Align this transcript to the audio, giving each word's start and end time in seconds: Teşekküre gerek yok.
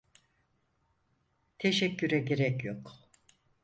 Teşekküre 1.59 2.19
gerek 2.19 2.63
yok. 2.63 2.95